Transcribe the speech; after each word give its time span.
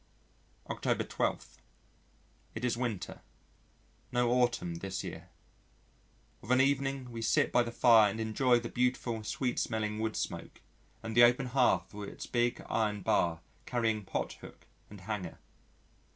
October 0.67 1.03
12. 1.03 1.57
It 2.55 2.65
is 2.65 2.75
winter 2.75 3.21
no 4.11 4.31
autumn 4.31 4.73
this 4.77 5.03
year. 5.03 5.29
Of 6.41 6.49
an 6.49 6.59
evening 6.59 7.11
we 7.11 7.21
sit 7.21 7.51
by 7.51 7.61
the 7.61 7.71
fire 7.71 8.09
and 8.09 8.19
enjoy 8.19 8.59
the 8.59 8.69
beautiful 8.69 9.23
sweet 9.23 9.59
smelling 9.59 9.99
wood 9.99 10.15
smoke, 10.15 10.61
and 11.03 11.15
the 11.15 11.23
open 11.23 11.45
hearth 11.45 11.93
with 11.93 12.09
its 12.09 12.25
big 12.25 12.65
iron 12.67 13.01
bar 13.01 13.41
carrying 13.67 14.03
pot 14.03 14.33
hook 14.41 14.65
and 14.89 15.01
hanger. 15.01 15.37